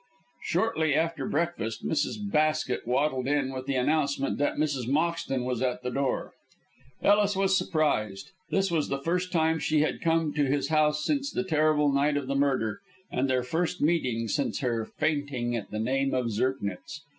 [0.41, 2.17] Shortly after breakfast Mrs.
[2.31, 4.87] Basket waddled in with the announcement that Mrs.
[4.87, 6.33] Moxton was at the door.
[7.03, 8.31] Ellis was surprised.
[8.49, 12.17] This was the first time she had come to his house since the terrible night
[12.17, 12.79] of the murder,
[13.11, 17.01] and their first meeting since her fainting at the name of Zirknitz.